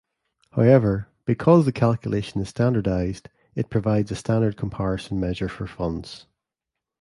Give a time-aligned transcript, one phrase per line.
[0.53, 6.25] However, because the calculation is standardized, it provides a standard comparison measure for funds.